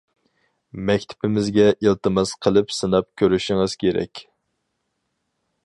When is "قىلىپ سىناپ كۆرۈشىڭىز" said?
2.45-3.77